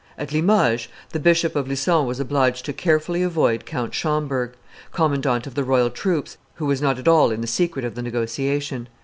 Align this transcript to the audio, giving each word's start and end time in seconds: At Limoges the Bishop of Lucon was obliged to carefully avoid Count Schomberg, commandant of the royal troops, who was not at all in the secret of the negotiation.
At 0.17 0.33
Limoges 0.33 0.87
the 1.11 1.19
Bishop 1.19 1.55
of 1.55 1.67
Lucon 1.67 2.07
was 2.07 2.19
obliged 2.19 2.65
to 2.65 2.73
carefully 2.73 3.21
avoid 3.21 3.67
Count 3.67 3.93
Schomberg, 3.93 4.53
commandant 4.91 5.45
of 5.45 5.53
the 5.53 5.63
royal 5.63 5.91
troops, 5.91 6.39
who 6.55 6.65
was 6.65 6.81
not 6.81 6.97
at 6.97 7.07
all 7.07 7.29
in 7.29 7.41
the 7.41 7.45
secret 7.45 7.85
of 7.85 7.93
the 7.93 8.01
negotiation. 8.01 8.89